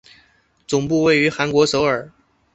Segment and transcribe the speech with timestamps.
[0.65, 2.11] 总部位于韩国首尔。